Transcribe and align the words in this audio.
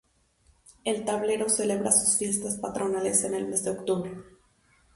El 0.83 1.05
Tablero 1.05 1.47
celebra 1.47 1.91
sus 1.91 2.17
fiestas 2.17 2.57
patronales 2.57 3.23
en 3.23 3.35
el 3.35 3.47
mes 3.47 3.63
de 3.63 3.69
octubre. 3.69 4.19